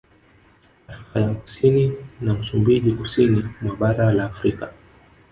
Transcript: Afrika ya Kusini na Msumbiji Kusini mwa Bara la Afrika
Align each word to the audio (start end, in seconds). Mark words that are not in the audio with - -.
Afrika 0.87 1.19
ya 1.21 1.29
Kusini 1.29 1.97
na 2.21 2.33
Msumbiji 2.33 2.91
Kusini 2.91 3.43
mwa 3.61 3.75
Bara 3.75 4.11
la 4.13 4.25
Afrika 4.25 4.73